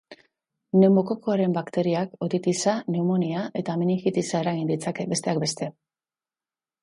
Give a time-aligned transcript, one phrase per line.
[0.75, 5.69] Pneumokokoaren bakteriak otitisa, pneumonia eta meningitisa eragin ditzake, besteak beste.